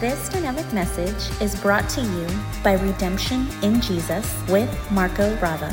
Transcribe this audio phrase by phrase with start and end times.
[0.00, 2.26] This dynamic message is brought to you
[2.64, 5.70] by Redemption in Jesus with Marco Bravo.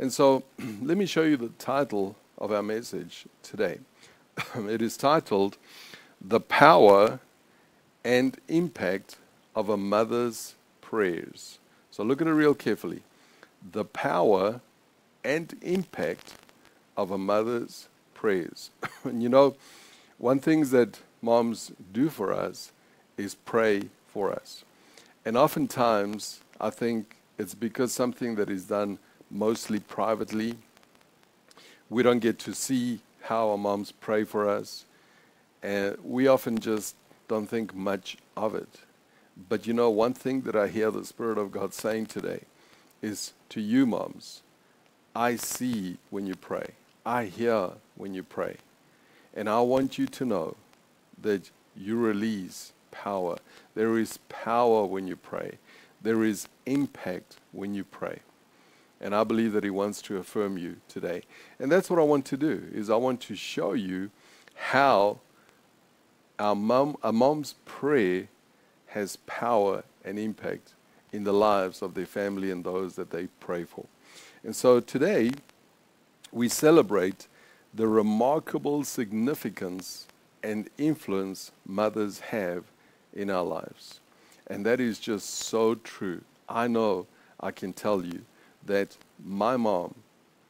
[0.00, 0.42] And so,
[0.82, 3.78] let me show you the title of our message today.
[4.56, 5.56] it is titled
[6.20, 7.20] The Power
[8.02, 9.18] and Impact
[9.54, 11.60] of a Mother's Prayers.
[11.92, 13.02] So, look at it real carefully.
[13.70, 14.60] The power
[15.22, 16.34] and impact
[16.98, 18.70] of a mother's prayers.
[19.04, 19.56] and you know,
[20.18, 22.72] one thing that moms do for us
[23.16, 24.64] is pray for us.
[25.24, 28.98] And oftentimes, I think it's because something that is done
[29.30, 30.56] mostly privately.
[31.88, 34.84] We don't get to see how our moms pray for us.
[35.62, 36.96] And we often just
[37.28, 38.80] don't think much of it.
[39.48, 42.40] But you know, one thing that I hear the Spirit of God saying today
[43.02, 44.42] is to you, moms,
[45.14, 46.70] I see when you pray,
[47.08, 48.56] I hear when you pray.
[49.32, 50.56] And I want you to know
[51.22, 53.38] that you release power.
[53.74, 55.56] There is power when you pray,
[56.02, 58.18] there is impact when you pray.
[59.00, 61.22] And I believe that he wants to affirm you today.
[61.58, 64.10] And that's what I want to do is I want to show you
[64.54, 65.20] how
[66.38, 68.28] our mom a mom's prayer
[68.88, 70.74] has power and impact
[71.10, 73.86] in the lives of their family and those that they pray for.
[74.44, 75.30] And so today
[76.32, 77.26] we celebrate
[77.72, 80.06] the remarkable significance
[80.42, 82.64] and influence mothers have
[83.12, 84.00] in our lives.
[84.46, 86.22] And that is just so true.
[86.48, 87.06] I know
[87.40, 88.22] I can tell you
[88.64, 89.94] that my mom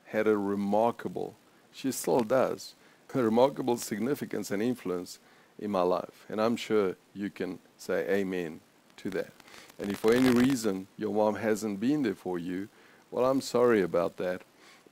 [0.07, 1.35] had a remarkable,
[1.73, 2.75] she still does,
[3.15, 5.19] a remarkable significance and influence
[5.59, 6.27] in my life.
[6.29, 8.61] And I'm sure you can say amen
[8.99, 9.33] to that.
[9.79, 12.69] And if for any reason your mom hasn't been there for you,
[13.11, 14.43] well, I'm sorry about that.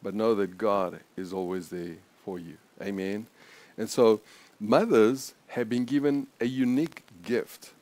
[0.02, 2.58] But know that God is always there for you.
[2.80, 3.26] Amen.
[3.78, 4.20] And so,
[4.60, 7.72] mothers have been given a unique gift,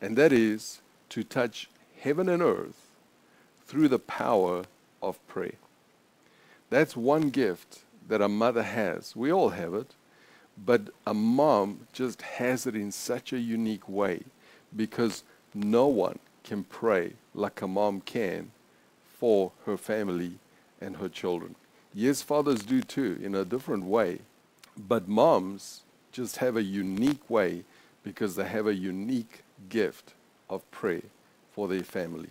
[0.00, 1.68] and that is to touch
[2.00, 2.90] heaven and earth
[3.66, 4.64] through the power
[5.02, 5.54] of prayer.
[6.70, 9.14] That's one gift that a mother has.
[9.16, 9.94] We all have it,
[10.64, 14.22] but a mom just has it in such a unique way
[14.74, 18.50] because no one can pray like a mom can
[19.18, 20.38] for her family
[20.84, 21.54] and her children.
[21.92, 24.20] Yes, fathers do too, in a different way,
[24.76, 27.64] but moms just have a unique way
[28.02, 30.14] because they have a unique gift
[30.50, 31.02] of prayer
[31.52, 32.30] for their family.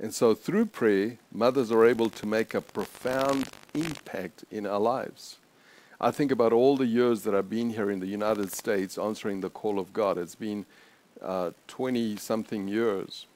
[0.00, 5.38] And so through prayer, mothers are able to make a profound impact in our lives.
[6.00, 9.40] I think about all the years that I've been here in the United States answering
[9.40, 10.16] the call of God.
[10.16, 10.66] It's been
[11.66, 13.26] 20 uh, something years.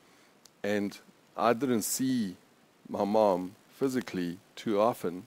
[0.63, 0.97] And
[1.37, 2.37] I didn't see
[2.89, 5.27] my mom physically too often.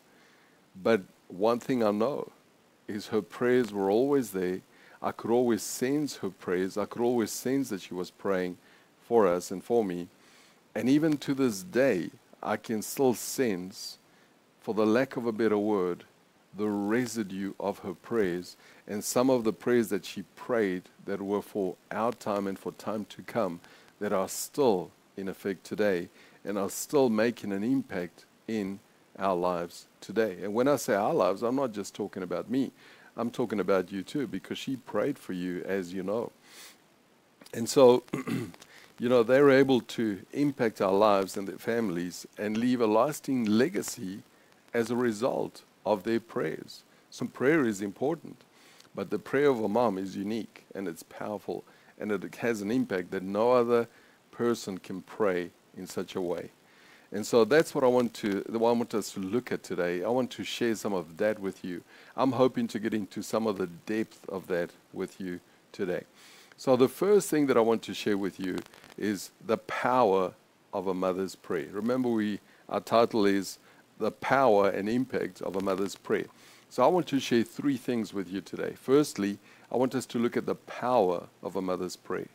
[0.82, 2.32] But one thing I know
[2.88, 4.62] is her prayers were always there.
[5.02, 6.78] I could always sense her prayers.
[6.78, 8.58] I could always sense that she was praying
[9.06, 10.08] for us and for me.
[10.74, 12.12] And even to this day,
[12.42, 13.98] I can still sense,
[14.62, 16.06] for the lack of a better word,
[16.56, 18.56] the residue of her prayers
[18.88, 22.72] and some of the prayers that she prayed that were for our time and for
[22.72, 23.60] time to come
[24.00, 26.08] that are still in effect today
[26.46, 28.80] and are still making an impact in
[29.18, 30.38] our lives today.
[30.44, 32.72] And when I say our lives, I'm not just talking about me.
[33.18, 36.32] I'm talking about you too, because she prayed for you, as you know.
[37.54, 38.04] And so
[39.00, 43.46] you know, they're able to impact our lives and their families and leave a lasting
[43.46, 44.20] legacy
[44.74, 46.84] as a result of their prayers.
[47.10, 48.38] So prayer is important,
[48.94, 51.64] but the prayer of a mom is unique and it's powerful
[52.00, 53.88] and it has an impact that no other
[54.32, 56.50] person can pray in such a way.
[57.16, 60.04] And so that's what I want to I want us to look at today.
[60.04, 61.82] I want to share some of that with you.
[62.18, 65.40] I'm hoping to get into some of the depth of that with you
[65.72, 66.04] today.
[66.58, 68.58] So the first thing that I want to share with you
[68.98, 70.34] is the power
[70.74, 71.70] of a mother's prayer.
[71.72, 73.60] Remember, we our title is
[73.98, 76.26] the power and impact of a mother's prayer.
[76.70, 78.74] So I want to share three things with you today.
[78.76, 79.38] Firstly,
[79.72, 82.28] I want us to look at the power of a mother's prayer.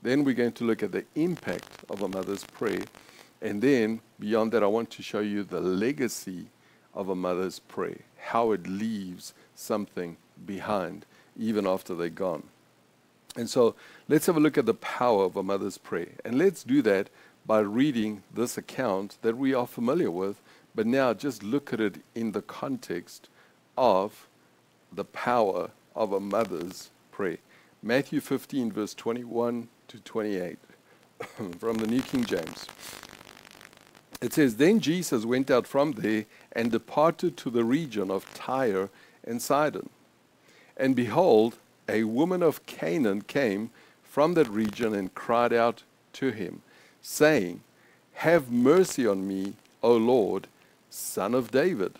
[0.00, 2.84] Then we're going to look at the impact of a mother's prayer.
[3.40, 6.46] And then beyond that, I want to show you the legacy
[6.94, 11.06] of a mother's prayer, how it leaves something behind
[11.38, 12.44] even after they're gone.
[13.36, 13.76] And so
[14.08, 16.10] let's have a look at the power of a mother's prayer.
[16.24, 17.08] And let's do that
[17.46, 20.40] by reading this account that we are familiar with,
[20.74, 23.28] but now just look at it in the context
[23.76, 24.26] of
[24.92, 27.38] the power of a mother's prayer.
[27.82, 30.58] Matthew 15, verse 21 to 28
[31.58, 32.66] from the New King James.
[34.20, 38.90] It says, Then Jesus went out from there and departed to the region of Tyre
[39.24, 39.88] and Sidon.
[40.76, 41.56] And behold,
[41.88, 43.70] a woman of Canaan came
[44.02, 45.82] from that region and cried out
[46.14, 46.62] to him,
[47.00, 47.60] saying,
[48.14, 50.48] Have mercy on me, O Lord,
[50.90, 51.92] son of David.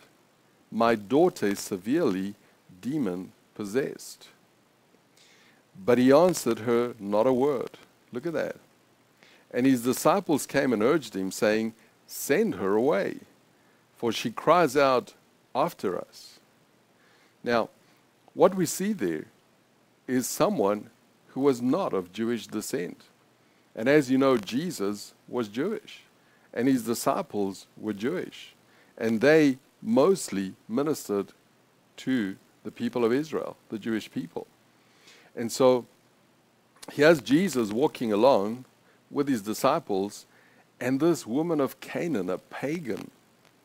[0.70, 2.34] My daughter is severely
[2.80, 4.28] demon possessed.
[5.84, 7.70] But he answered her not a word.
[8.12, 8.56] Look at that.
[9.52, 11.72] And his disciples came and urged him, saying,
[12.08, 13.18] Send her away,
[13.96, 15.14] for she cries out
[15.54, 16.40] after us.
[17.44, 17.68] Now,
[18.34, 19.26] what we see there
[20.06, 20.90] is someone
[21.28, 23.02] who was not of Jewish descent.
[23.76, 26.02] And as you know, Jesus was Jewish,
[26.52, 28.54] and his disciples were Jewish.
[28.96, 31.28] And they mostly ministered
[31.98, 34.46] to the people of Israel, the Jewish people.
[35.36, 35.86] And so
[36.92, 38.64] here's Jesus walking along
[39.10, 40.26] with his disciples,
[40.80, 43.10] and this woman of Canaan, a pagan,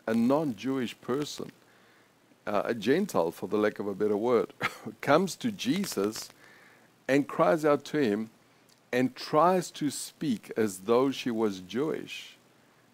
[0.07, 1.51] a non Jewish person,
[2.45, 4.53] uh, a Gentile, for the lack of a better word,
[5.01, 6.29] comes to Jesus
[7.07, 8.29] and cries out to him
[8.91, 12.35] and tries to speak as though she was Jewish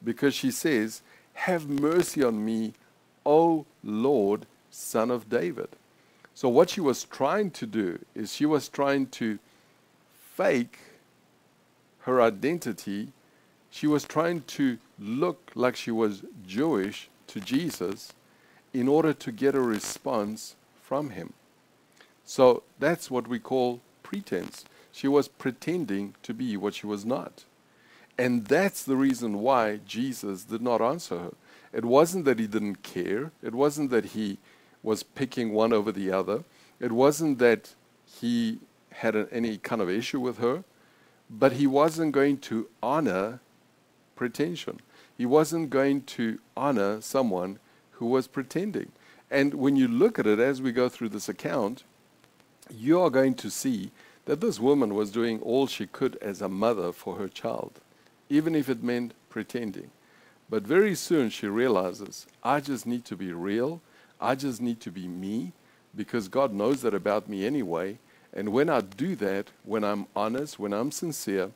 [0.04, 1.02] because she says,
[1.34, 2.74] Have mercy on me,
[3.26, 5.70] O Lord, son of David.
[6.34, 9.40] So, what she was trying to do is she was trying to
[10.36, 10.80] fake
[12.02, 13.10] her identity.
[13.72, 18.14] She was trying to look like she was Jewish to Jesus
[18.74, 21.34] in order to get a response from him.
[22.26, 24.66] So, that's what we call pretense.
[24.92, 27.46] She was pretending to be what she was not.
[28.18, 31.34] And that's the reason why Jesus did not answer her.
[31.72, 34.40] It wasn't that he didn't care, it wasn't that he
[34.84, 36.44] was picking one over the other,
[36.80, 37.76] it wasn't that
[38.06, 38.60] he
[38.92, 40.64] had an, any kind of issue with her,
[41.30, 43.40] but he wasn't going to honor
[44.20, 44.82] pretension.
[45.18, 47.58] He wasn't going to honor someone
[47.92, 48.92] who was pretending.
[49.32, 51.86] And when you look at it as we go through this account,
[52.70, 53.92] you are going to see
[54.26, 57.80] that this woman was doing all she could as a mother for her child,
[58.28, 59.90] even if it meant pretending.
[60.50, 63.82] But very soon she realizes, I just need to be real.
[64.20, 65.54] I just need to be me
[65.96, 68.00] because God knows that about me anyway.
[68.34, 71.52] And when I do that, when I'm honest, when I'm sincere,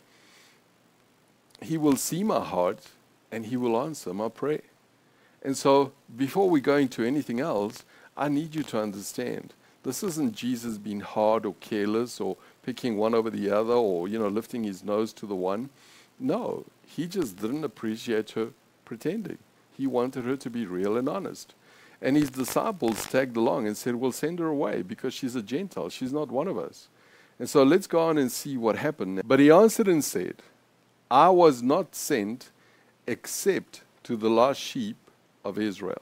[1.63, 2.89] He will see my heart
[3.31, 4.61] and He will answer my prayer.
[5.41, 7.83] And so, before we go into anything else,
[8.15, 13.13] I need you to understand this isn't Jesus being hard or careless or picking one
[13.13, 15.69] over the other or, you know, lifting his nose to the one.
[16.19, 18.49] No, he just didn't appreciate her
[18.85, 19.39] pretending.
[19.77, 21.53] He wanted her to be real and honest.
[22.01, 25.89] And his disciples tagged along and said, Well, send her away because she's a Gentile.
[25.89, 26.87] She's not one of us.
[27.39, 29.21] And so let's go on and see what happened.
[29.25, 30.35] But he answered and said,
[31.13, 32.49] I was not sent
[33.05, 34.97] except to the lost sheep
[35.45, 36.01] of Israel.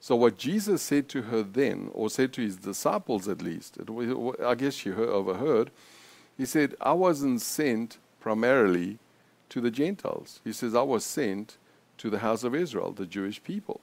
[0.00, 3.90] So, what Jesus said to her then, or said to his disciples at least, it,
[4.42, 5.70] I guess she heard, overheard,
[6.38, 8.98] he said, I wasn't sent primarily
[9.50, 10.40] to the Gentiles.
[10.42, 11.58] He says, I was sent
[11.98, 13.82] to the house of Israel, the Jewish people.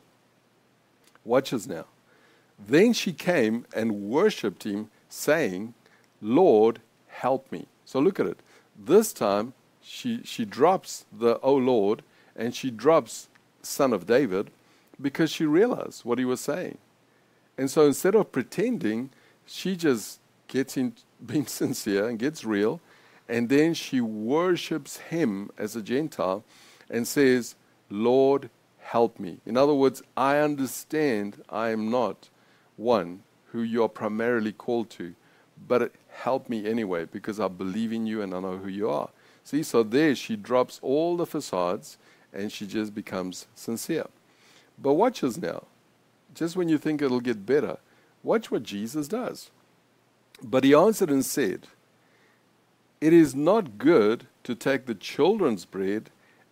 [1.23, 1.85] Watch us now.
[2.57, 5.75] Then she came and worshipped him, saying,
[6.23, 7.67] Lord, help me.
[7.85, 8.39] So look at it.
[8.75, 9.53] This time
[9.89, 12.03] she, she drops the, oh Lord,
[12.35, 13.27] and she drops
[13.63, 14.51] Son of David
[15.01, 16.77] because she realized what he was saying.
[17.57, 19.09] And so instead of pretending,
[19.47, 20.93] she just gets in
[21.25, 22.79] being sincere and gets real.
[23.27, 26.43] And then she worships him as a Gentile
[26.89, 27.55] and says,
[27.89, 29.39] Lord, help me.
[29.45, 32.29] In other words, I understand I am not
[32.77, 35.15] one who you are primarily called to,
[35.67, 39.09] but help me anyway because I believe in you and I know who you are.
[39.49, 41.97] See, so there she drops all the facades
[42.31, 44.05] and she just becomes sincere.
[44.77, 45.63] But watch us now.
[46.35, 47.77] Just when you think it'll get better,
[48.21, 49.49] watch what Jesus does.
[50.43, 51.65] But he answered and said,
[53.01, 56.11] It is not good to take the children's bread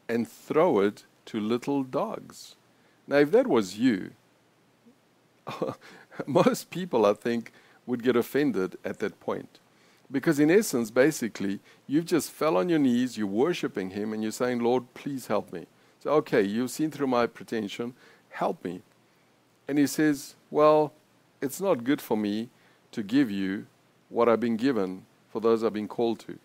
[0.10, 2.56] and throw it to little dogs.
[3.08, 4.10] Now, if that was you,
[6.26, 7.52] most people, I think,
[7.86, 9.60] would get offended at that point.
[10.10, 14.32] Because, in essence, basically, you've just fell on your knees, you're worshiping Him, and you're
[14.32, 15.66] saying, Lord, please help me.
[16.00, 17.94] So, okay, you've seen through my pretension
[18.30, 18.82] help me.
[19.68, 20.94] And he says, Well,
[21.42, 22.50] it's not good for me
[22.92, 23.66] to give you
[24.10, 26.40] what I've been given for those I've been called to.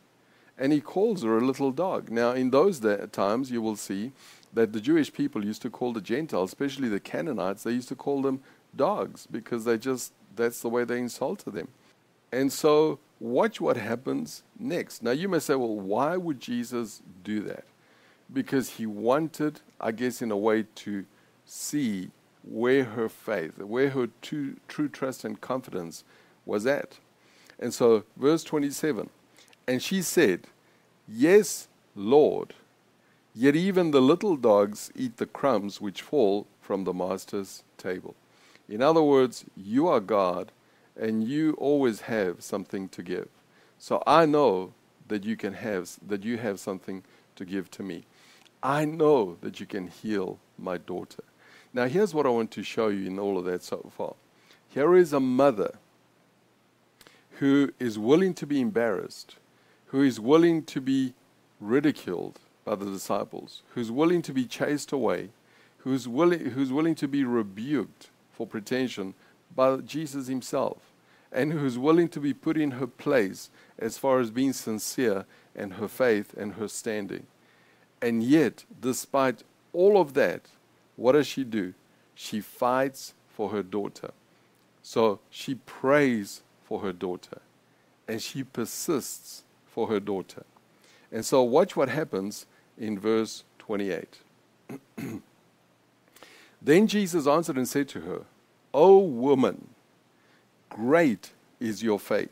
[0.59, 2.11] And he calls her a little dog.
[2.11, 2.81] Now, in those
[3.13, 4.13] times, you will see
[4.53, 7.95] that the Jewish people used to call the Gentiles, especially the Canaanites, they used to
[7.95, 8.41] call them
[8.77, 11.69] dogs because they just, that's the way they insulted them.
[12.33, 15.03] And so, watch what happens next.
[15.03, 17.65] Now, you may say, well, why would Jesus do that?
[18.33, 21.05] because he wanted, I guess, in a way, to
[21.45, 22.11] see
[22.45, 26.05] where her faith, where her true, true trust and confidence
[26.45, 26.99] was at.
[27.59, 29.09] And so, verse 27
[29.67, 30.47] And she said,
[31.07, 32.55] Yes, Lord,
[33.35, 38.15] yet even the little dogs eat the crumbs which fall from the master's table.
[38.69, 40.51] In other words, you are God
[40.99, 43.29] and you always have something to give.
[43.79, 44.75] So I know
[45.09, 47.05] that you can have that you have something
[47.37, 48.05] to give to me.
[48.63, 51.25] I know that you can heal my daughter.
[51.73, 54.15] Now here's what I want to show you in all of that so far.
[54.69, 55.75] Here is a mother
[57.39, 59.37] who is willing to be embarrassed,
[59.87, 61.15] who is willing to be
[61.61, 65.31] ridiculed by the disciples, who's willing to be chased away,
[65.79, 69.15] who's willing, who's willing to be rebuked for pretension
[69.55, 70.79] by Jesus himself,
[71.31, 75.75] and who's willing to be put in her place as far as being sincere and
[75.75, 77.27] her faith and her standing.
[78.01, 79.43] And yet, despite
[79.73, 80.49] all of that,
[80.97, 81.75] what does she do?
[82.15, 84.11] She fights for her daughter.
[84.83, 87.41] So she prays for her daughter
[88.09, 90.45] and she persists for her daughter.
[91.11, 92.47] And so, watch what happens
[92.79, 94.19] in verse 28.
[96.63, 98.23] then Jesus answered and said to her,
[98.75, 99.69] O woman,
[100.71, 102.31] great is your faith.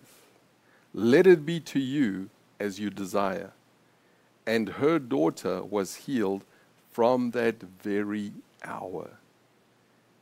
[0.94, 3.52] Let it be to you as you desire.
[4.46, 6.44] And her daughter was healed
[6.90, 8.32] from that very
[8.64, 9.10] hour.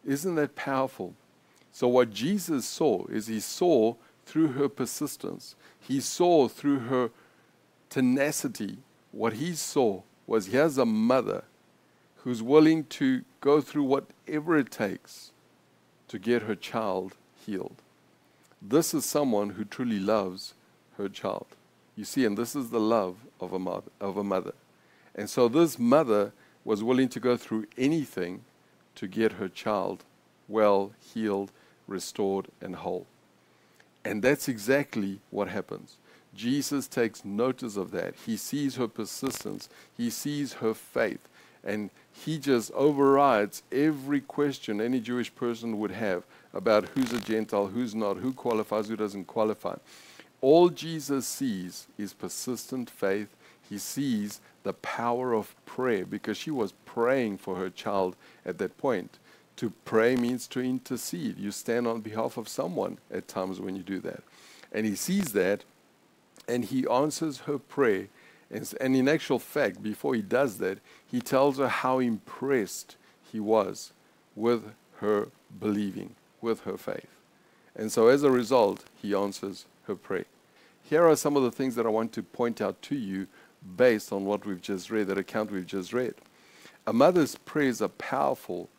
[0.04, 1.14] Isn't that powerful?
[1.72, 3.94] So, what Jesus saw is he saw
[4.26, 7.10] through her persistence, he saw through her
[7.88, 8.78] tenacity.
[9.12, 11.44] What he saw was here's a mother
[12.16, 15.32] who's willing to go through whatever it takes
[16.08, 17.14] to get her child
[17.46, 17.76] healed.
[18.60, 20.54] This is someone who truly loves
[20.96, 21.46] her child.
[21.96, 23.90] You see, and this is the love of a mother.
[24.00, 24.54] Of a mother.
[25.14, 26.32] And so this mother
[26.64, 28.42] was willing to go through anything
[28.96, 30.04] to get her child
[30.48, 31.52] well, healed,
[31.86, 33.06] restored, and whole.
[34.04, 35.96] And that's exactly what happens.
[36.34, 38.14] Jesus takes notice of that.
[38.26, 41.28] He sees her persistence, he sees her faith,
[41.64, 41.90] and
[42.24, 47.94] he just overrides every question any Jewish person would have about who's a Gentile, who's
[47.94, 49.76] not, who qualifies, who doesn't qualify.
[50.40, 53.28] All Jesus sees is persistent faith.
[53.68, 58.76] He sees the power of prayer because she was praying for her child at that
[58.78, 59.18] point.
[59.56, 61.38] To pray means to intercede.
[61.38, 64.22] You stand on behalf of someone at times when you do that.
[64.72, 65.64] And he sees that
[66.48, 68.08] and he answers her prayer.
[68.50, 72.96] And, and in actual fact, before he does that, he tells her how impressed
[73.30, 73.92] he was
[74.34, 75.28] with her
[75.60, 77.10] believing, with her faith.
[77.76, 80.24] And so as a result, he answers her prayer.
[80.82, 83.26] Here are some of the things that I want to point out to you
[83.76, 86.14] based on what we've just read, that account we've just read.
[86.86, 88.70] A mother's prayers are powerful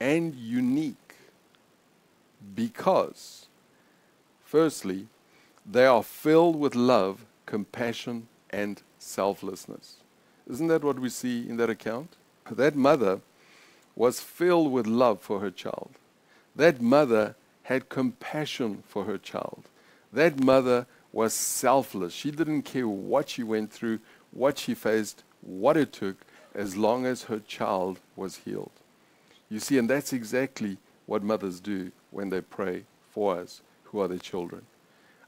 [0.00, 1.14] and unique
[2.54, 3.46] because,
[4.42, 5.08] firstly,
[5.70, 9.96] they are filled with love, compassion, and selflessness.
[10.48, 12.16] Isn't that what we see in that account?
[12.50, 13.20] That mother
[13.94, 15.90] was filled with love for her child.
[16.56, 19.64] That mother had compassion for her child.
[20.12, 22.12] That mother was selfless.
[22.12, 24.00] She didn't care what she went through,
[24.30, 26.16] what she faced, what it took,
[26.54, 28.70] as long as her child was healed.
[29.50, 34.08] You see, and that's exactly what mothers do when they pray for us who are
[34.08, 34.62] their children.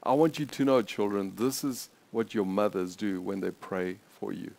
[0.03, 3.97] I want you to know, children, this is what your mothers do when they pray
[4.19, 4.51] for you.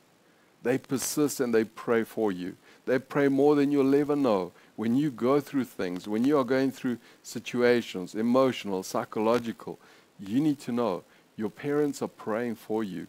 [0.62, 2.56] They persist and they pray for you.
[2.86, 4.52] They pray more than you'll ever know.
[4.76, 9.78] When you go through things, when you are going through situations, emotional, psychological,
[10.20, 11.04] you need to know
[11.36, 13.06] your parents are praying for you.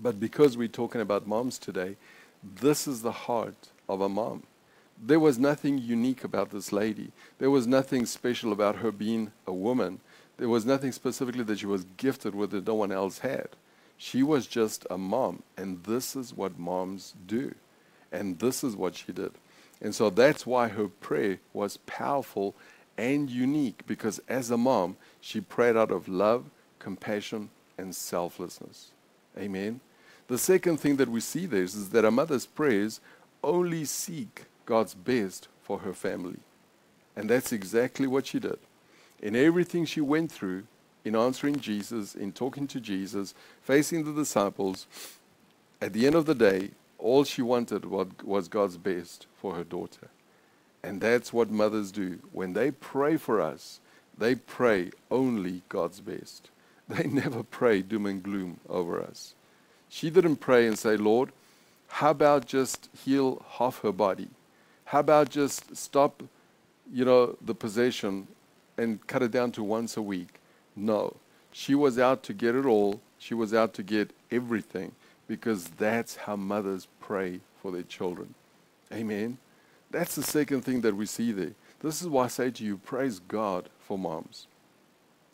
[0.00, 1.96] But because we're talking about moms today,
[2.42, 4.42] this is the heart of a mom.
[5.00, 7.10] There was nothing unique about this lady.
[7.38, 10.00] There was nothing special about her being a woman.
[10.36, 13.48] There was nothing specifically that she was gifted with that no one else had.
[13.96, 17.54] She was just a mom, and this is what moms do.
[18.10, 19.32] And this is what she did.
[19.80, 22.54] And so that's why her prayer was powerful
[22.96, 26.44] and unique, because as a mom, she prayed out of love,
[26.78, 28.92] compassion, and selflessness.
[29.36, 29.80] Amen.
[30.28, 33.00] The second thing that we see there is, is that a mother's prayers
[33.42, 36.38] only seek God's best for her family.
[37.16, 38.58] And that's exactly what she did.
[39.24, 40.64] In everything she went through,
[41.02, 44.86] in answering Jesus, in talking to Jesus, facing the disciples,
[45.80, 50.08] at the end of the day, all she wanted was God's best for her daughter.
[50.82, 52.18] And that's what mothers do.
[52.32, 53.80] When they pray for us,
[54.16, 56.50] they pray only God's best.
[56.88, 59.34] They never pray doom and gloom over us.
[59.88, 61.32] She didn't pray and say, Lord,
[61.88, 64.28] How about just heal half her body?
[64.84, 66.22] How about just stop,
[66.92, 68.28] you know, the possession
[68.76, 70.40] and cut it down to once a week?
[70.76, 71.16] No.
[71.52, 73.00] She was out to get it all.
[73.18, 74.92] She was out to get everything
[75.28, 78.34] because that's how mothers pray for their children.
[78.92, 79.38] Amen.
[79.90, 81.52] That's the second thing that we see there.
[81.80, 84.46] This is why I say to you, praise God for moms.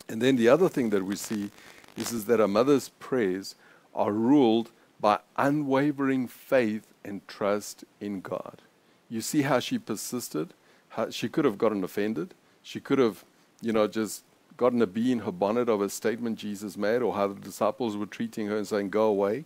[0.08, 1.50] And then the other thing that we see
[1.96, 3.54] is, is that a mother's prayers
[3.94, 4.70] are ruled
[5.00, 8.62] by unwavering faith and trust in God.
[9.08, 10.52] You see how she persisted?
[10.90, 12.34] How she could have gotten offended.
[12.62, 13.24] She could have,
[13.60, 14.24] you know, just
[14.56, 17.96] gotten a bee in her bonnet of a statement Jesus made or how the disciples
[17.96, 19.44] were treating her and saying, Go away.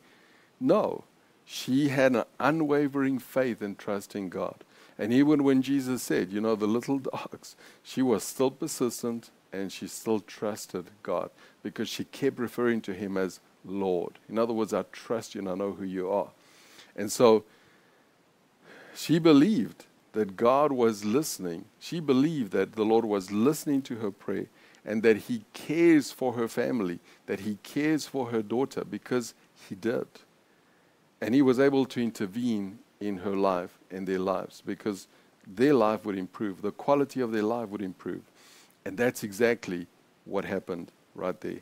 [0.60, 1.04] No.
[1.44, 4.64] She had an unwavering faith and trust in God.
[4.98, 9.70] And even when Jesus said, you know, the little dogs, she was still persistent and
[9.70, 11.30] she still trusted God
[11.62, 14.18] because she kept referring to him as Lord.
[14.28, 16.28] In other words, I trust you and I know who you are.
[16.96, 17.44] And so
[18.94, 21.66] she believed that God was listening.
[21.78, 24.46] She believed that the Lord was listening to her prayer
[24.84, 29.34] and that He cares for her family, that He cares for her daughter because
[29.68, 30.06] He did.
[31.20, 35.06] And He was able to intervene in her life and their lives because
[35.46, 38.22] their life would improve, the quality of their life would improve.
[38.84, 39.86] And that's exactly
[40.24, 41.60] what happened right there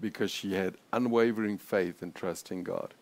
[0.00, 2.92] because she had unwavering faith and trust in God.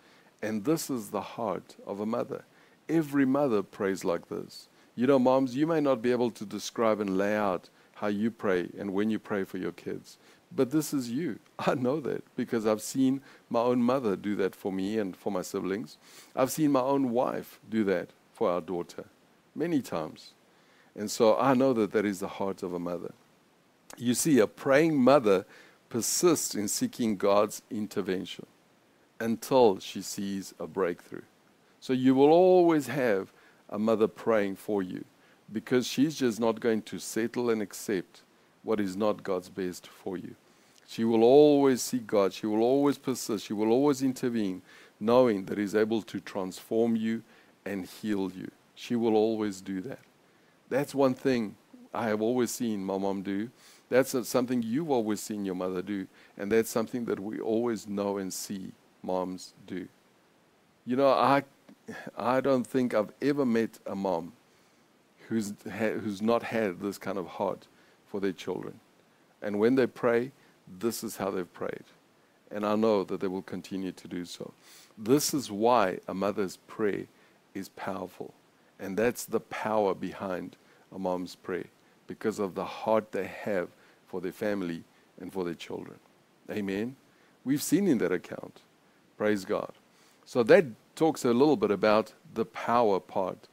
[0.42, 2.44] And this is the heart of a mother.
[2.88, 4.68] Every mother prays like this.
[4.94, 8.30] You know, moms, you may not be able to describe and lay out how you
[8.30, 10.18] pray and when you pray for your kids,
[10.54, 11.38] but this is you.
[11.58, 15.30] I know that because I've seen my own mother do that for me and for
[15.30, 15.96] my siblings.
[16.36, 19.04] I've seen my own wife do that for our daughter
[19.54, 20.32] many times.
[20.94, 23.12] And so I know that that is the heart of a mother.
[23.96, 25.46] You see, a praying mother
[25.88, 28.46] persists in seeking God's intervention
[29.20, 31.22] until she sees a breakthrough.
[31.80, 33.32] So you will always have
[33.72, 35.04] a mother praying for you
[35.50, 38.22] because she's just not going to settle and accept
[38.62, 40.36] what is not God's best for you.
[40.86, 42.32] She will always seek God.
[42.34, 43.46] She will always persist.
[43.46, 44.62] She will always intervene,
[45.00, 47.22] knowing that He's able to transform you
[47.64, 48.50] and heal you.
[48.74, 50.00] She will always do that.
[50.68, 51.56] That's one thing
[51.94, 53.50] I have always seen my mom do.
[53.88, 56.06] That's something you've always seen your mother do.
[56.36, 59.88] And that's something that we always know and see moms do.
[60.86, 61.44] You know, I,
[62.16, 64.32] I don't think I've ever met a mom
[65.28, 67.66] who's, who's not had this kind of heart
[68.06, 68.80] for their children.
[69.40, 70.30] And when they pray,
[70.78, 71.84] this is how they've prayed.
[72.50, 74.52] And I know that they will continue to do so.
[74.96, 77.06] This is why a mother's prayer
[77.54, 78.34] is powerful.
[78.78, 80.56] And that's the power behind
[80.94, 81.66] a mom's prayer
[82.06, 83.68] because of the heart they have
[84.06, 84.84] for their family
[85.18, 85.98] and for their children.
[86.50, 86.96] Amen.
[87.44, 88.60] We've seen in that account.
[89.16, 89.72] Praise God.
[90.26, 93.48] So that talks a little bit about the power part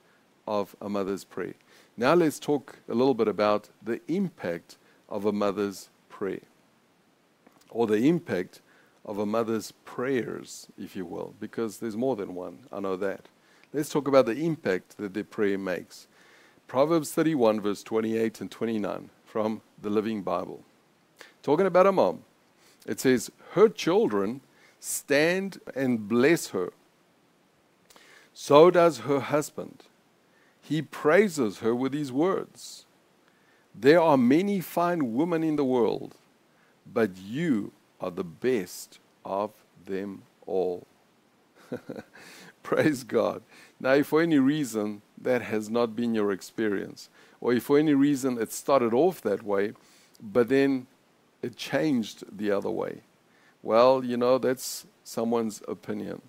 [0.47, 1.55] of a mother's prayer.
[1.97, 6.41] Now let's talk a little bit about the impact of a mother's prayer,
[7.69, 8.61] or the impact
[9.05, 12.59] of a mother's prayers, if you will, because there's more than one.
[12.71, 13.27] I know that.
[13.73, 16.07] Let's talk about the impact that their prayer makes.
[16.67, 20.63] Proverbs 31, verse 28 and 29 from the Living Bible.
[21.41, 22.23] Talking about a mom,
[22.85, 24.41] it says, Her children
[24.79, 26.71] stand and bless her.
[28.41, 29.83] So does her husband.
[30.61, 32.85] He praises her with his words.
[33.75, 36.15] There are many fine women in the world,
[36.85, 39.51] but you are the best of
[39.85, 40.87] them all.
[42.63, 43.41] Praise God.
[43.77, 47.09] Now, if for any reason that has not been your experience,
[47.41, 49.73] or if for any reason it started off that way,
[50.23, 50.87] but then
[51.41, 53.01] it changed the other way,
[53.61, 56.21] well, you know, that's someone's opinion.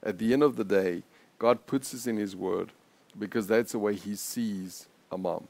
[0.00, 1.02] At the end of the day,
[1.40, 2.70] God puts us in His Word
[3.18, 5.48] because that's the way He sees a mom.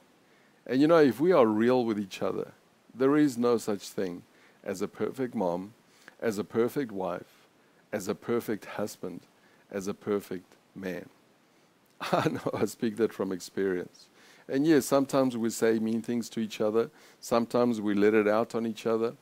[0.64, 2.52] And you know, if we are real with each other,
[2.94, 4.22] there is no such thing
[4.62, 5.74] as a perfect mom,
[6.22, 7.48] as a perfect wife,
[7.92, 9.20] as a perfect husband,
[9.68, 11.08] as a perfect man.
[12.12, 14.06] I know I speak that from experience.
[14.48, 18.54] And yes, sometimes we say mean things to each other, sometimes we let it out
[18.54, 19.14] on each other.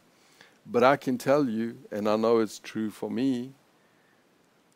[0.67, 3.53] But I can tell you, and I know it's true for me,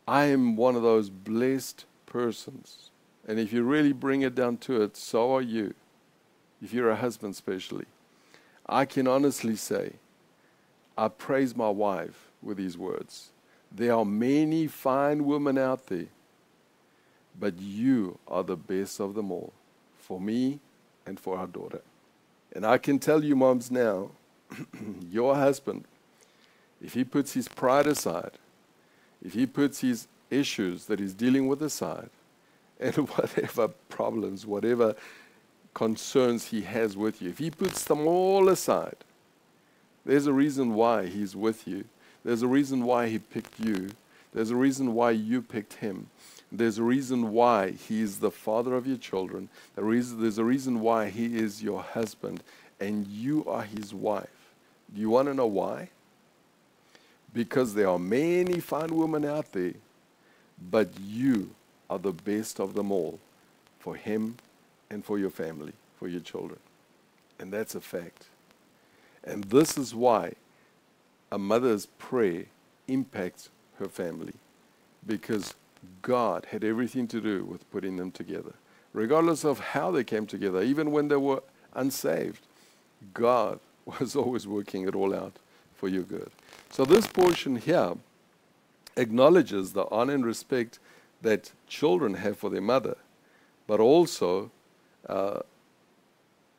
[0.06, 2.90] I am one of those blessed persons.
[3.26, 5.74] And if you really bring it down to it, so are you.
[6.60, 7.86] If you're a husband, especially.
[8.66, 9.94] I can honestly say,
[10.96, 13.30] I praise my wife with these words.
[13.70, 16.06] There are many fine women out there,
[17.38, 19.52] but you are the best of them all
[19.98, 20.60] for me
[21.06, 21.80] and for our daughter.
[22.54, 24.10] And I can tell you, moms, now,
[25.10, 25.84] your husband,
[26.82, 28.32] if he puts his pride aside,
[29.24, 32.10] if he puts his issues that he's dealing with aside
[32.80, 34.94] and whatever problems, whatever
[35.74, 38.96] concerns he has with you, if he puts them all aside,
[40.04, 41.84] there's a reason why he's with you.
[42.24, 43.90] There's a reason why he picked you.
[44.32, 46.08] There's a reason why you picked him.
[46.50, 49.48] There's a reason why he is the father of your children.
[49.76, 52.42] There's a reason why he is your husband
[52.80, 54.28] and you are his wife.
[54.94, 55.90] Do you want to know why?
[57.34, 59.74] Because there are many fine women out there,
[60.70, 61.50] but you
[61.88, 63.18] are the best of them all
[63.80, 64.36] for him
[64.90, 66.58] and for your family, for your children.
[67.38, 68.26] And that's a fact.
[69.24, 70.34] And this is why
[71.30, 72.44] a mother's prayer
[72.88, 74.34] impacts her family.
[75.06, 75.54] Because
[76.02, 78.52] God had everything to do with putting them together.
[78.92, 81.42] Regardless of how they came together, even when they were
[81.74, 82.40] unsaved,
[83.14, 83.58] God
[84.00, 85.34] was always working it all out
[85.74, 86.30] for your good.
[86.72, 87.92] So, this portion here
[88.96, 90.78] acknowledges the honor and respect
[91.20, 92.96] that children have for their mother,
[93.66, 94.50] but also
[95.06, 95.40] uh,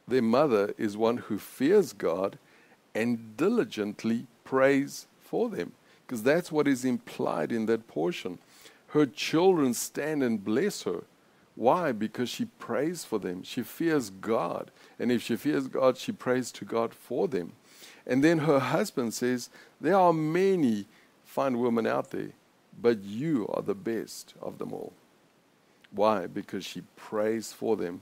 [0.08, 2.38] their mother is one who fears God
[2.94, 5.72] and diligently prays for them.
[6.06, 8.38] Because that's what is implied in that portion.
[8.90, 11.06] Her children stand and bless her.
[11.56, 11.92] Why?
[11.92, 13.42] Because she prays for them.
[13.42, 14.70] She fears God.
[15.00, 17.54] And if she fears God, she prays to God for them.
[18.06, 20.86] And then her husband says, There are many
[21.26, 22.32] fine women out there,
[22.82, 24.94] but you are the best of them all.
[25.92, 26.28] Why?
[26.28, 28.02] Because she prays for them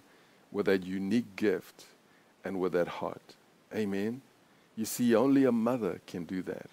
[0.51, 1.85] with that unique gift
[2.43, 3.35] and with that heart.
[3.73, 4.21] Amen.
[4.75, 6.67] You see, only a mother can do that.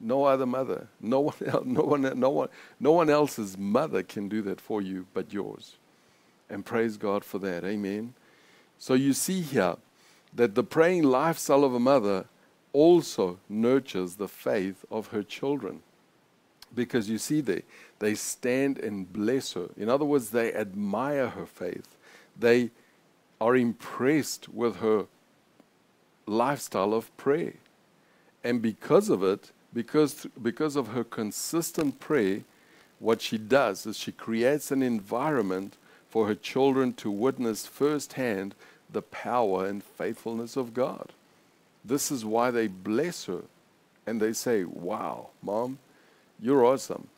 [0.00, 2.48] No other mother, no one, else, no one, no one,
[2.80, 5.76] no one else's mother can do that for you but yours.
[6.50, 7.64] And praise God for that.
[7.64, 8.14] Amen.
[8.78, 9.76] So you see here
[10.34, 12.26] that the praying lifestyle of a mother
[12.72, 15.80] also nurtures the faith of her children.
[16.74, 17.62] Because you see, they,
[17.98, 19.68] they stand and bless her.
[19.76, 21.96] In other words, they admire her faith.
[22.38, 22.70] They
[23.40, 25.06] are impressed with her
[26.26, 27.54] lifestyle of prayer.
[28.42, 32.42] And because of it, because, because of her consistent prayer,
[32.98, 35.76] what she does is she creates an environment
[36.08, 38.54] for her children to witness firsthand
[38.90, 41.12] the power and faithfulness of God.
[41.84, 43.42] This is why they bless her
[44.06, 45.78] and they say, Wow, mom,
[46.40, 47.08] you're awesome.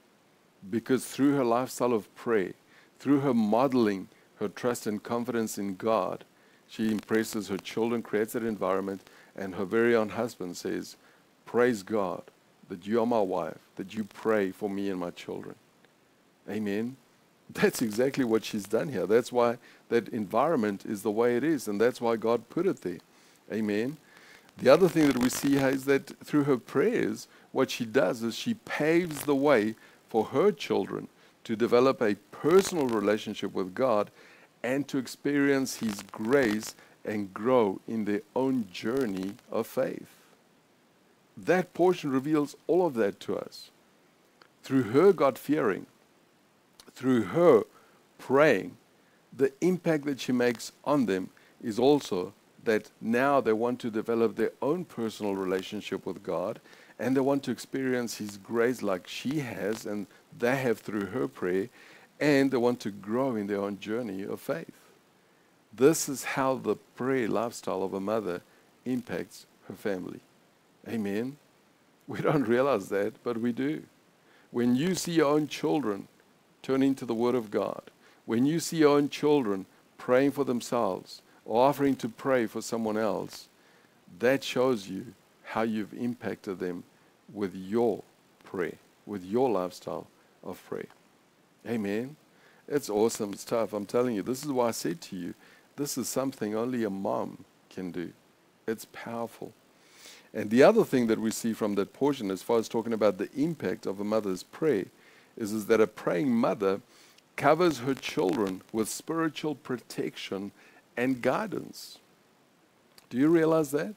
[0.71, 2.53] Because through her lifestyle of prayer,
[2.99, 6.25] through her modeling her trust and confidence in God,
[6.69, 9.03] she impresses her children, creates that environment,
[9.37, 10.97] and her very own husband says,
[11.45, 12.23] Praise God
[12.69, 15.55] that you are my wife, that you pray for me and my children.
[16.49, 16.97] Amen.
[17.51, 19.07] That's exactly what she's done here.
[19.07, 19.59] That's why
[19.91, 22.99] that environment is the way it is, and that's why God put it there.
[23.53, 23.99] Amen.
[24.59, 28.35] The other thing that we see is that through her prayers, what she does is
[28.35, 29.75] she paves the way
[30.09, 31.09] for her children
[31.45, 34.11] to develop a personal relationship with God
[34.63, 40.09] and to experience His grace and grow in their own journey of faith.
[41.37, 43.71] That portion reveals all of that to us.
[44.63, 45.87] Through her God fearing,
[46.95, 47.65] through her
[48.19, 48.77] praying,
[49.37, 51.31] the impact that she makes on them
[51.63, 52.33] is also
[52.65, 56.61] that now they want to develop their own personal relationship with God
[56.99, 60.07] and they want to experience His grace like she has and
[60.39, 61.69] they have through her prayer
[62.21, 64.73] and they want to grow in their own journey of faith.
[65.73, 68.43] This is how the prayer lifestyle of a mother
[68.85, 70.21] impacts her family.
[70.89, 71.37] Amen.
[72.07, 73.83] We don't realize that, but we do.
[74.51, 76.07] When you see your own children
[76.63, 77.83] turning to the Word of God,
[78.27, 79.67] when you see your own children
[79.99, 83.49] praying for themselves or offering to pray for someone else,
[84.19, 85.07] that shows you
[85.43, 86.85] how you've impacted them
[87.33, 88.03] with your
[88.45, 88.77] prayer,
[89.07, 90.07] with your lifestyle
[90.43, 90.87] of prayer.
[91.67, 92.17] Amen.
[92.69, 93.73] It's awesome stuff.
[93.73, 95.35] I'm telling you, this is why I said to you,
[95.77, 98.13] this is something only a mom can do.
[98.67, 99.53] It's powerful.
[100.33, 103.19] And the other thing that we see from that portion, as far as talking about
[103.19, 104.87] the impact of a mother's prayer,
[105.37, 106.81] is, is that a praying mother
[107.37, 110.53] covers her children with spiritual protection
[110.97, 111.99] and guidance.
[113.11, 113.95] Do you realize that?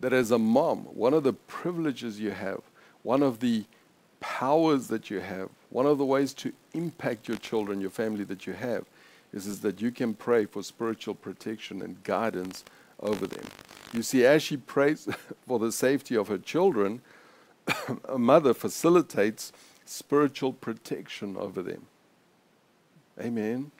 [0.00, 2.60] That as a mom, one of the privileges you have,
[3.02, 3.64] one of the
[4.20, 8.46] powers that you have, one of the ways to impact your children, your family that
[8.46, 8.84] you have,
[9.32, 12.64] is, is that you can pray for spiritual protection and guidance
[13.00, 13.44] over them.
[13.92, 15.08] You see, as she prays
[15.46, 17.00] for the safety of her children,
[18.08, 19.52] a mother facilitates
[19.84, 21.86] spiritual protection over them.
[23.20, 23.70] Amen.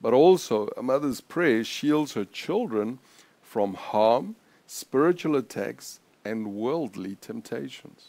[0.00, 2.98] But also, um, a mother's prayer shields her children
[3.42, 8.08] from harm, spiritual attacks, and worldly temptations.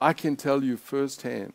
[0.00, 1.54] I can tell you firsthand,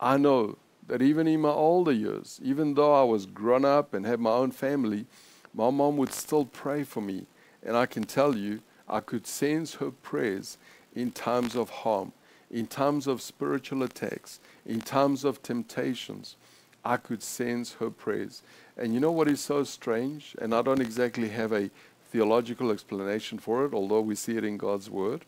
[0.00, 4.04] I know that even in my older years, even though I was grown up and
[4.04, 5.06] had my own family,
[5.54, 7.26] my mom would still pray for me.
[7.62, 10.58] And I can tell you, I could sense her prayers
[10.94, 12.12] in times of harm,
[12.50, 16.36] in times of spiritual attacks, in times of temptations.
[16.84, 18.42] I could sense her prayers.
[18.76, 20.36] And you know what is so strange?
[20.40, 21.70] And I don't exactly have a
[22.10, 25.24] theological explanation for it, although we see it in God's Word.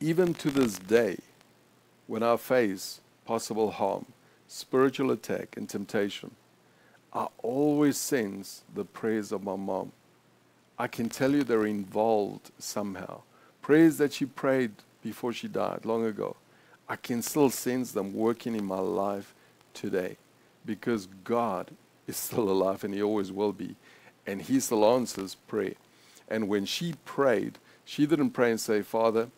[0.00, 1.18] Even to this day,
[2.06, 4.06] when I face possible harm,
[4.48, 6.32] spiritual attack, and temptation,
[7.12, 9.92] I always sense the prayers of my mom.
[10.78, 13.22] I can tell you they're involved somehow.
[13.62, 16.36] Prayers that she prayed before she died long ago.
[16.88, 19.34] I can still sense them working in my life
[19.74, 20.16] today
[20.64, 21.72] because God
[22.06, 23.76] is still alive and He always will be.
[24.26, 25.74] And He still answers prayer.
[26.28, 29.28] And when she prayed, she didn't pray and say, Father,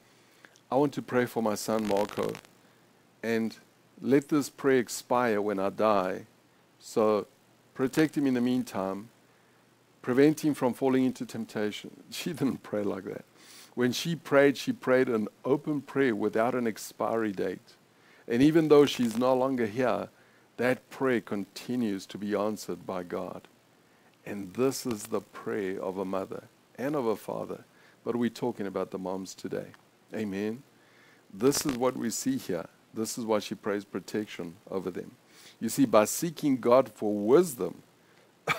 [0.70, 2.32] I want to pray for my son Marco.
[3.22, 3.56] And
[4.00, 6.26] let this prayer expire when I die.
[6.78, 7.26] So
[7.74, 9.08] protect him in the meantime.
[10.02, 11.90] Prevent him from falling into temptation.
[12.10, 13.24] She didn't pray like that.
[13.74, 17.74] When she prayed, she prayed an open prayer without an expiry date.
[18.28, 20.08] And even though she's no longer here,
[20.56, 23.42] that prayer continues to be answered by God.
[24.24, 26.44] And this is the prayer of a mother
[26.76, 27.64] and of a father.
[28.04, 29.68] But we're talking about the moms today.
[30.14, 30.62] Amen.
[31.32, 32.66] This is what we see here.
[32.94, 35.12] This is why she prays protection over them.
[35.60, 37.82] You see, by seeking God for wisdom,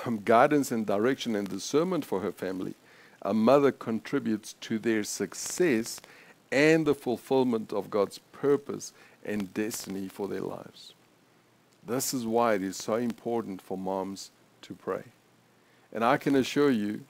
[0.05, 2.75] um, guidance and direction and discernment for her family,
[3.21, 5.99] a mother contributes to their success
[6.51, 8.93] and the fulfillment of God's purpose
[9.25, 10.93] and destiny for their lives.
[11.87, 14.29] This is why it is so important for moms
[14.63, 15.03] to pray.
[15.93, 17.05] And I can assure you,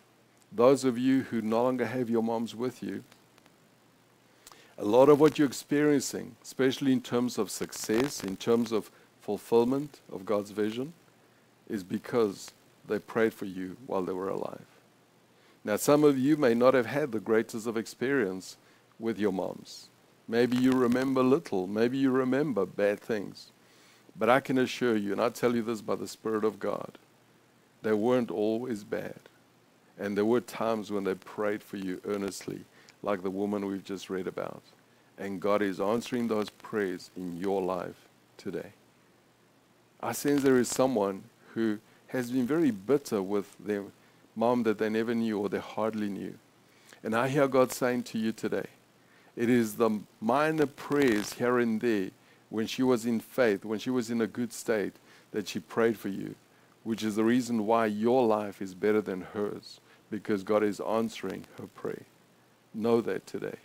[0.51, 3.03] those of you who no longer have your moms with you,
[4.77, 9.99] a lot of what you're experiencing, especially in terms of success, in terms of fulfillment
[10.13, 10.93] of God's vision,
[11.67, 12.51] is because
[12.87, 14.65] they prayed for you while they were alive.
[15.63, 18.57] Now, some of you may not have had the greatest of experience
[18.99, 19.89] with your moms.
[20.27, 23.51] Maybe you remember little, maybe you remember bad things.
[24.19, 26.97] But I can assure you, and I tell you this by the Spirit of God,
[27.83, 29.19] they weren't always bad.
[29.99, 32.61] And there were times when they prayed for you earnestly
[33.03, 34.61] like the woman we've just read about.
[35.17, 38.73] And God is answering those prayers in your life today.
[40.01, 43.83] I sense there is someone who has been very bitter with their
[44.35, 46.35] mom that they never knew or they hardly knew.
[47.03, 48.67] And I hear God saying to you today,
[49.35, 52.09] it is the minor prayers here and there
[52.49, 54.93] when she was in faith, when she was in a good state,
[55.31, 56.35] that she prayed for you,
[56.83, 59.79] which is the reason why your life is better than hers,
[60.09, 62.03] because God is answering her prayer.
[62.73, 63.57] Know that today.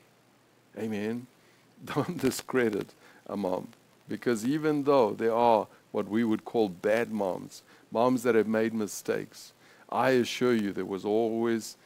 [0.77, 1.27] Amen.
[1.85, 2.95] Don't discredit
[3.27, 3.69] a mom.
[4.09, 8.75] Because even though there are what we would call bad moms, moms that have made
[8.75, 9.53] mistakes,
[9.89, 11.77] I assure you there was always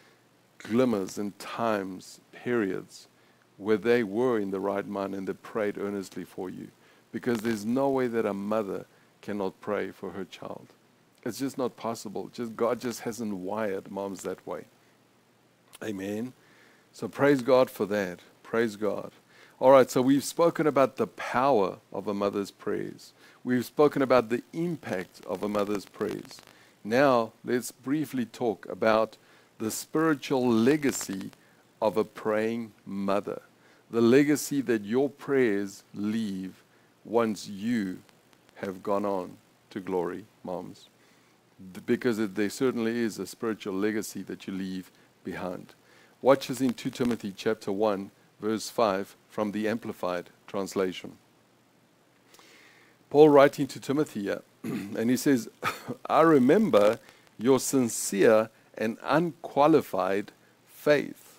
[0.58, 3.08] glimmers and times, periods,
[3.58, 6.68] where they were in the right mind and they prayed earnestly for you.
[7.16, 8.84] Because there's no way that a mother
[9.22, 10.66] cannot pray for her child.
[11.24, 12.28] It's just not possible.
[12.30, 14.64] Just God just hasn't wired moms that way.
[15.82, 16.34] Amen.
[16.92, 18.20] So praise God for that.
[18.42, 19.12] Praise God.
[19.58, 23.14] All right, so we've spoken about the power of a mother's prayers.
[23.42, 26.42] We've spoken about the impact of a mother's prayers.
[26.84, 29.16] Now, let's briefly talk about
[29.56, 31.30] the spiritual legacy
[31.80, 33.40] of a praying mother.
[33.90, 36.62] The legacy that your prayers leave
[37.06, 37.98] once you
[38.56, 39.36] have gone on
[39.70, 40.88] to glory, moms.
[41.86, 44.90] Because there certainly is a spiritual legacy that you leave
[45.24, 45.74] behind.
[46.20, 51.12] Watch us in 2 Timothy chapter 1, verse 5 from the Amplified translation.
[53.08, 54.30] Paul writing to Timothy,
[54.62, 55.48] and he says,
[56.10, 56.98] I remember
[57.38, 60.32] your sincere and unqualified
[60.66, 61.38] faith,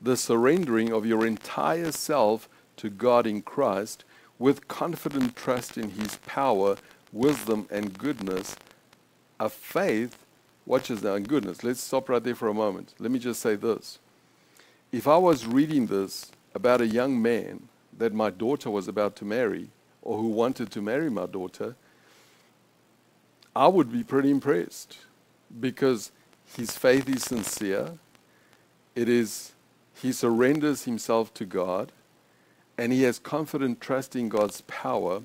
[0.00, 4.04] the surrendering of your entire self to God in Christ
[4.40, 6.76] with confident trust in his power,
[7.12, 8.56] wisdom, and goodness,
[9.38, 10.18] a faith,
[10.66, 11.62] watch this now, and goodness.
[11.62, 12.94] Let's stop right there for a moment.
[12.98, 14.00] Let me just say this
[14.90, 19.24] if I was reading this about a young man that my daughter was about to
[19.24, 19.68] marry
[20.02, 21.76] or who wanted to marry my daughter,
[23.54, 24.96] I would be pretty impressed
[25.60, 26.12] because
[26.56, 27.98] his faith is sincere.
[28.94, 29.52] It is
[30.00, 31.92] he surrenders himself to God
[32.80, 35.20] and he has confident trust in God's power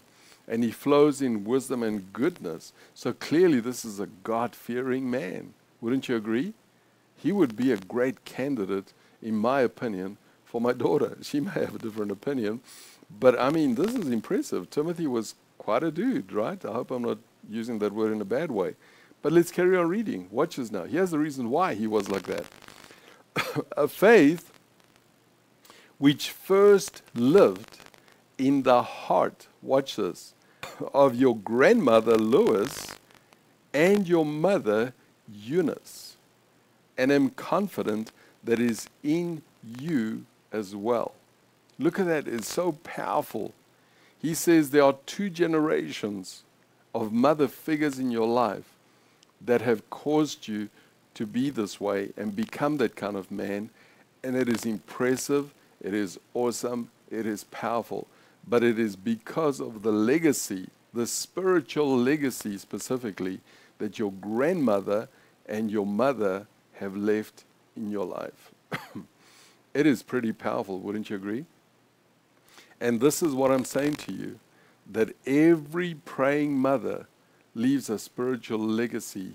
[0.45, 2.73] and he flows in wisdom and goodness.
[2.93, 5.53] So clearly this is a God-fearing man.
[5.79, 6.53] Wouldn't you agree?
[7.15, 8.91] He would be a great candidate
[9.21, 11.17] in my opinion, for my daughter.
[11.21, 12.59] She may have a different opinion,
[13.21, 14.69] But I mean, this is impressive.
[14.69, 16.63] Timothy was quite a dude, right?
[16.65, 18.75] I hope I'm not using that word in a bad way.
[19.21, 20.27] But let's carry on reading.
[20.29, 20.83] Watch this now.
[20.83, 22.45] Here's the reason why he was like that.
[23.77, 24.51] a faith
[25.97, 27.77] which first lived
[28.37, 30.33] in the heart, watch this,
[30.93, 32.87] of your grandmother Lois
[33.73, 34.93] and your mother
[35.33, 36.17] Eunice,
[36.97, 38.11] and am confident
[38.43, 39.41] that is in
[39.79, 41.13] you as well.
[41.79, 43.53] Look at that, it's so powerful.
[44.21, 46.43] He says there are two generations
[46.93, 48.69] of mother figures in your life
[49.41, 50.69] that have caused you
[51.15, 53.69] to be this way and become that kind of man.
[54.23, 58.07] And it is impressive, it is awesome, it is powerful.
[58.47, 63.39] But it is because of the legacy, the spiritual legacy specifically,
[63.79, 65.09] that your grandmother
[65.47, 67.43] and your mother have left
[67.75, 68.51] in your life.
[69.73, 71.45] it is pretty powerful, wouldn't you agree?
[72.79, 74.39] And this is what I'm saying to you
[74.91, 77.07] that every praying mother
[77.55, 79.31] leaves a spiritual legacy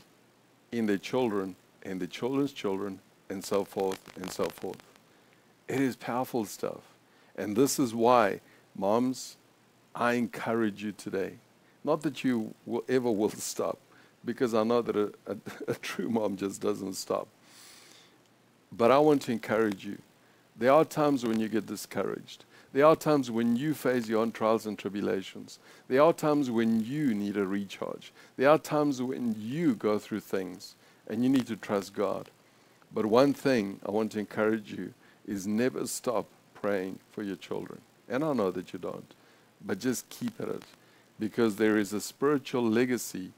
[0.71, 4.90] in their children and their children's children and so forth and so forth.
[5.71, 6.81] It is powerful stuff.
[7.37, 8.41] And this is why,
[8.77, 9.37] moms,
[9.95, 11.35] I encourage you today.
[11.85, 13.79] Not that you will ever will stop,
[14.25, 15.37] because I know that a, a,
[15.69, 17.29] a true mom just doesn't stop.
[18.73, 19.99] But I want to encourage you.
[20.59, 22.45] There are times when you get discouraged.
[22.73, 25.61] There are times when you face your own trials and tribulations.
[25.87, 28.13] There are times when you need a recharge.
[28.37, 30.75] There are times when you go through things
[31.07, 32.29] and you need to trust God.
[32.93, 34.95] But one thing I want to encourage you
[35.31, 36.27] is never stop
[36.61, 37.81] praying for your children.
[38.09, 39.15] And I know that you don't,
[39.65, 40.65] but just keep at it
[41.21, 43.31] because there is a spiritual legacy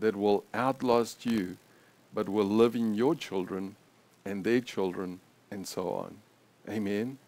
[0.00, 1.58] that will outlast you,
[2.14, 3.76] but will live in your children
[4.24, 6.16] and their children and so on.
[6.68, 7.18] Amen.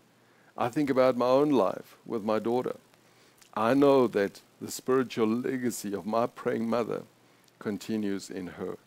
[0.57, 2.77] I think about my own life with my daughter.
[3.55, 7.03] I know that the spiritual legacy of my praying mother
[7.59, 8.79] continues in her,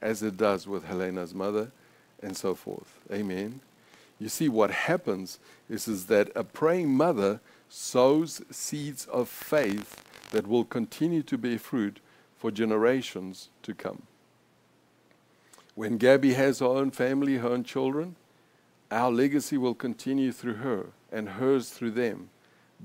[0.00, 1.70] as it does with Helena's mother,
[2.20, 2.98] and so forth.
[3.12, 3.60] Amen.
[4.22, 10.46] You see, what happens is, is that a praying mother sows seeds of faith that
[10.46, 11.98] will continue to bear fruit
[12.36, 14.02] for generations to come.
[15.74, 18.14] When Gabby has her own family, her own children,
[18.92, 22.28] our legacy will continue through her and hers through them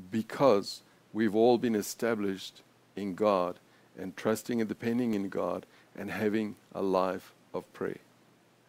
[0.09, 0.81] because
[1.13, 2.63] we've all been established
[2.95, 3.59] in God
[3.95, 7.99] and trusting and depending in God and having a life of prayer.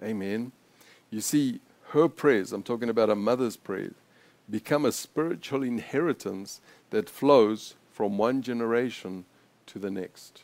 [0.02, 0.52] Amen.
[1.10, 3.94] You see, her prayers, I'm talking about a mother's prayers,
[4.50, 9.24] become a spiritual inheritance that flows from one generation
[9.66, 10.42] to the next.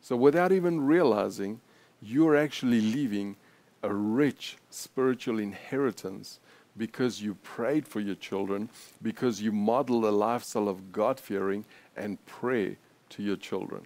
[0.00, 1.60] So without even realizing,
[2.00, 3.36] you're actually leaving
[3.82, 6.38] a rich spiritual inheritance
[6.76, 8.70] because you prayed for your children,
[9.02, 11.64] because you modeled a lifestyle of God fearing
[11.96, 12.76] and pray
[13.10, 13.82] to your children.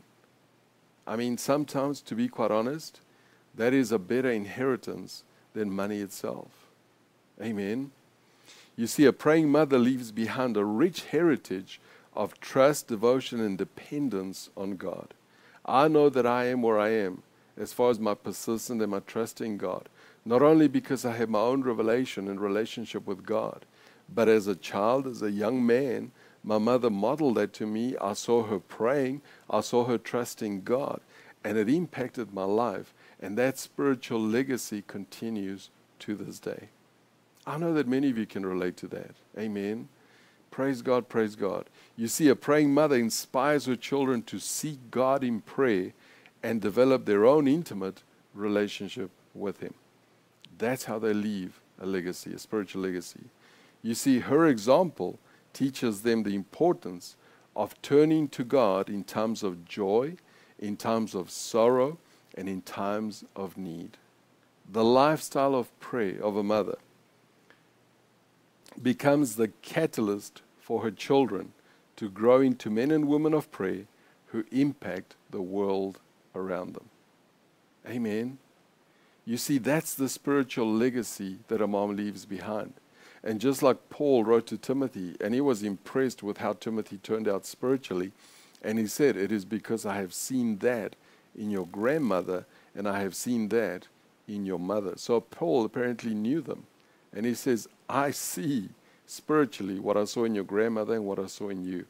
[1.07, 3.01] I mean, sometimes, to be quite honest,
[3.55, 6.64] that is a better inheritance than money itself.
[7.41, 7.91] Amen.
[8.77, 11.81] You see, a praying mother leaves behind a rich heritage
[12.15, 15.15] of trust, devotion, and dependence on God.
[15.65, 17.23] I know that I am where I am
[17.57, 19.89] as far as my persistence and my trust in God.
[20.25, 23.65] Not only because I have my own revelation and relationship with God,
[24.13, 26.11] but as a child, as a young man,
[26.43, 27.97] my mother modeled that to me.
[28.01, 31.01] I saw her praying, I saw her trusting God,
[31.43, 32.93] and it impacted my life.
[33.21, 35.71] And that spiritual legacy continues
[36.01, 36.69] to this day.
[37.47, 39.13] I know that many of you can relate to that.
[39.39, 39.89] Amen.
[40.51, 41.69] Praise God, praise God.
[41.97, 45.93] You see, a praying mother inspires her children to seek God in prayer
[46.43, 48.03] and develop their own intimate
[48.35, 49.75] relationship with Him.
[50.57, 53.25] That's how they leave a legacy, a spiritual legacy.
[53.83, 55.19] You see, her example
[55.53, 57.17] teaches them the importance
[57.57, 60.17] of turning to God in times of joy,
[60.59, 61.99] in times of sorrow,
[62.35, 63.97] and in times of need.
[64.71, 66.79] The lifestyle of prayer of a mother
[68.83, 71.53] becomes the catalyst for her children
[71.97, 73.85] to grow into men and women of prayer
[74.27, 76.01] who impact the world
[76.35, 76.89] around them.
[77.89, 78.39] Amen.
[79.25, 82.75] You see, that's the spiritual legacy that a mom leaves behind.
[83.23, 87.27] And just like Paul wrote to Timothy, and he was impressed with how Timothy turned
[87.27, 88.13] out spiritually,
[88.63, 90.97] and he said, It is because I have seen that
[91.37, 92.45] in your grandmother,
[92.75, 93.89] and I have seen that
[94.29, 94.95] in your mother.
[94.97, 96.67] So Paul apparently knew them.
[97.15, 98.69] And he says, I see
[99.07, 101.87] spiritually what I saw in your grandmother and what I saw in you.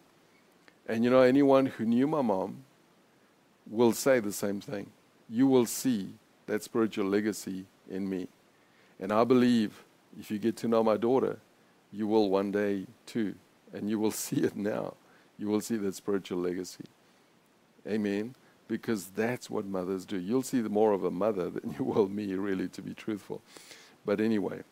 [0.89, 2.65] And you know, anyone who knew my mom
[3.71, 4.91] will say the same thing.
[5.29, 6.11] You will see
[6.47, 8.29] that spiritual legacy in me.
[9.01, 9.85] And I believe
[10.19, 11.39] if you get to know my daughter,
[11.93, 13.35] you will one day too
[13.73, 14.95] And you will see it now.
[15.39, 16.85] You will see that spiritual legacy.
[17.87, 18.35] Amen.
[18.69, 20.19] Because that's what mothers do.
[20.19, 23.43] You'll see more of a mother than you will me, really, to be truthful.
[24.05, 24.63] But anyway,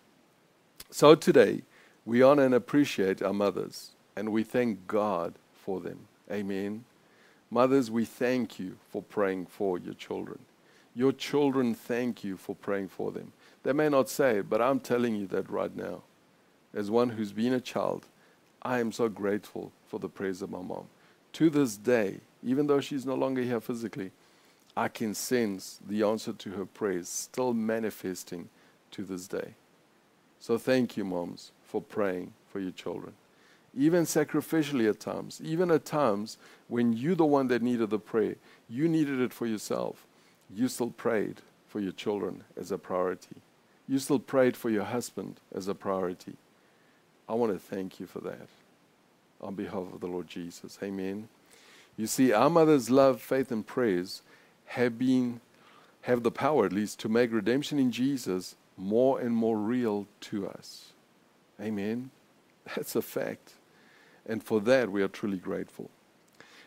[0.90, 1.62] so today
[2.04, 6.06] we honor and appreciate our mothers and we thank God for them.
[6.30, 6.84] Amen.
[7.50, 10.38] Mothers, we thank you for praying for your children.
[10.94, 13.32] Your children thank you for praying for them.
[13.62, 16.02] They may not say it, but I'm telling you that right now.
[16.74, 18.06] As one who's been a child,
[18.62, 20.86] I am so grateful for the prayers of my mom.
[21.34, 24.10] To this day, even though she's no longer here physically,
[24.76, 28.48] I can sense the answer to her prayers still manifesting
[28.92, 29.54] to this day.
[30.42, 33.12] So thank you, moms, for praying for your children.
[33.78, 36.36] Even sacrificially at times, even at times
[36.66, 38.34] when you're the one that needed the prayer,
[38.68, 40.04] you needed it for yourself,
[40.52, 41.36] you still prayed
[41.68, 43.36] for your children as a priority.
[43.86, 46.34] You still prayed for your husband as a priority.
[47.28, 48.48] I want to thank you for that
[49.40, 50.76] on behalf of the Lord Jesus.
[50.82, 51.28] Amen.
[51.96, 54.22] You see, our mother's love, faith, and prayers
[54.66, 55.40] have been
[56.00, 60.48] have the power at least to make redemption in Jesus more and more real to
[60.48, 60.92] us.
[61.60, 62.10] Amen.
[62.76, 63.54] That's a fact.
[64.26, 65.90] And for that we are truly grateful.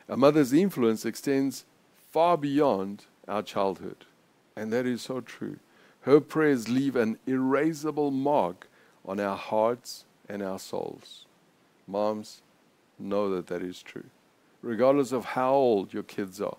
[0.08, 1.66] A mother's influence extends
[2.12, 4.06] far beyond our childhood.
[4.56, 5.58] And that is so true.
[6.02, 8.68] Her prayers leave an erasable mark
[9.06, 11.26] on our hearts and our souls.
[11.88, 12.42] Moms,
[13.00, 14.06] know that that is true.
[14.62, 16.58] Regardless of how old your kids are,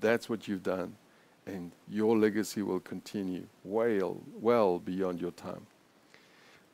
[0.00, 0.96] that's what you've done.
[1.46, 5.66] And your legacy will continue well, well beyond your time.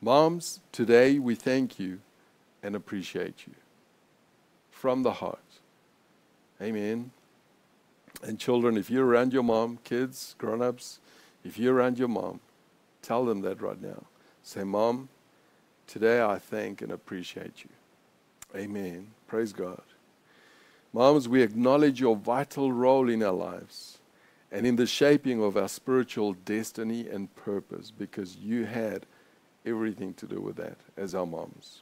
[0.01, 1.99] Moms, today we thank you
[2.63, 3.53] and appreciate you
[4.71, 5.39] from the heart.
[6.61, 7.11] Amen.
[8.21, 10.99] And children, if you're around your mom, kids, grown ups,
[11.43, 12.39] if you're around your mom,
[13.01, 14.03] tell them that right now.
[14.43, 15.09] Say, Mom,
[15.87, 18.59] today I thank and appreciate you.
[18.59, 19.11] Amen.
[19.27, 19.81] Praise God.
[20.93, 23.99] Moms, we acknowledge your vital role in our lives
[24.53, 29.07] and in the shaping of our spiritual destiny and purpose because you had
[29.65, 31.81] everything to do with that as our moms.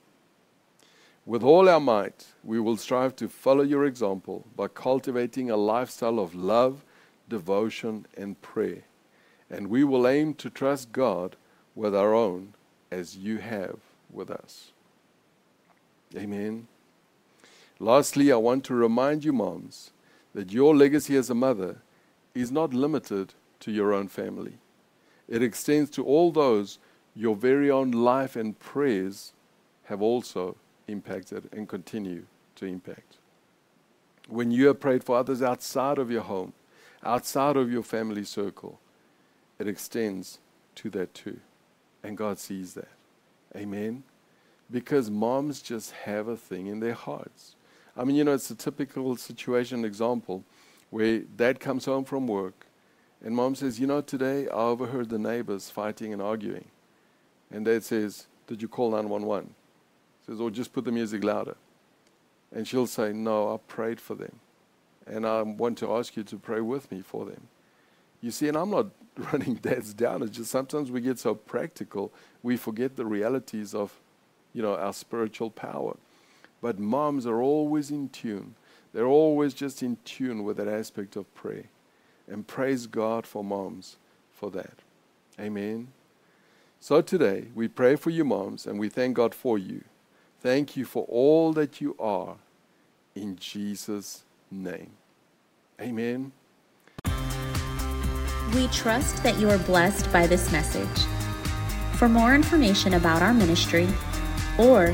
[1.25, 6.17] With all our might, we will strive to follow your example by cultivating a lifestyle
[6.17, 6.85] of love,
[7.27, 8.83] devotion, and prayer.
[9.49, 11.35] And we will aim to trust God
[11.75, 12.53] with our own
[12.89, 14.71] as you have with us.
[16.15, 16.67] Amen.
[17.79, 19.91] Lastly, I want to remind you, moms,
[20.33, 21.77] that your legacy as a mother
[22.33, 24.53] is not limited to your own family.
[25.27, 26.79] It extends to all those
[27.15, 29.33] your very own life and prayers
[29.85, 30.55] have also
[30.87, 32.25] impacted and continue
[32.55, 33.17] to impact.
[34.29, 36.53] When you have prayed for others outside of your home,
[37.03, 38.79] outside of your family circle,
[39.59, 40.39] it extends
[40.75, 41.39] to that too.
[42.03, 42.87] And God sees that.
[43.55, 44.03] Amen.
[44.71, 47.55] Because moms just have a thing in their hearts.
[47.95, 50.43] I mean, you know, it's a typical situation example
[50.91, 52.67] where dad comes home from work
[53.23, 56.65] and mom says, You know, today I overheard the neighbors fighting and arguing.
[57.49, 59.55] And dad says, Did you call 911?
[60.31, 61.55] says, or just put the music louder.
[62.53, 64.39] And she'll say, no, I prayed for them.
[65.07, 67.47] And I want to ask you to pray with me for them.
[68.21, 68.87] You see, and I'm not
[69.31, 70.21] running dads down.
[70.21, 72.11] It's just sometimes we get so practical,
[72.43, 73.99] we forget the realities of,
[74.53, 75.97] you know, our spiritual power.
[76.61, 78.55] But moms are always in tune.
[78.93, 81.65] They're always just in tune with that aspect of prayer.
[82.27, 83.97] And praise God for moms
[84.31, 84.79] for that.
[85.39, 85.89] Amen.
[86.79, 89.83] So today, we pray for you, moms, and we thank God for you.
[90.39, 92.35] Thank you for all that you are
[93.15, 94.91] in Jesus' name.
[95.79, 96.31] Amen.
[98.55, 101.05] We trust that you are blessed by this message.
[101.97, 103.87] For more information about our ministry
[104.57, 104.87] or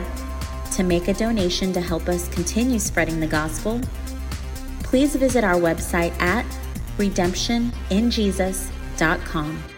[0.75, 3.79] to make a donation to help us continue spreading the gospel,
[4.83, 6.45] please visit our website at
[6.97, 9.76] redemptioninjesus.com.